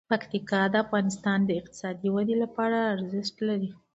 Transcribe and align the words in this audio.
پکتیکا 0.11 0.61
د 0.73 0.75
افغانستان 0.85 1.39
د 1.45 1.49
اقتصادي 1.59 2.09
ودې 2.11 2.35
لپاره 2.43 2.77
ارزښت 2.93 3.35
لري. 3.49 3.69